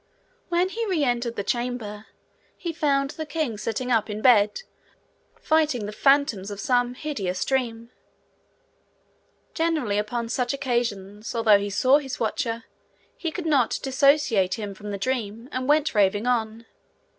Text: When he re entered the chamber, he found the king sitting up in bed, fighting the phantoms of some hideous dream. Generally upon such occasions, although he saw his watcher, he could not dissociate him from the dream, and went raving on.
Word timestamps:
When 0.49 0.69
he 0.69 0.83
re 0.87 1.03
entered 1.03 1.35
the 1.35 1.43
chamber, 1.43 2.07
he 2.57 2.73
found 2.73 3.11
the 3.11 3.25
king 3.27 3.55
sitting 3.59 3.91
up 3.91 4.09
in 4.09 4.23
bed, 4.23 4.63
fighting 5.39 5.85
the 5.85 5.91
phantoms 5.91 6.49
of 6.49 6.59
some 6.59 6.95
hideous 6.95 7.45
dream. 7.45 7.91
Generally 9.53 9.99
upon 9.99 10.27
such 10.29 10.55
occasions, 10.55 11.35
although 11.35 11.59
he 11.59 11.69
saw 11.69 11.99
his 11.99 12.19
watcher, 12.19 12.63
he 13.15 13.29
could 13.29 13.45
not 13.45 13.77
dissociate 13.83 14.55
him 14.55 14.73
from 14.73 14.89
the 14.89 14.97
dream, 14.97 15.47
and 15.51 15.67
went 15.67 15.93
raving 15.93 16.25
on. 16.25 16.65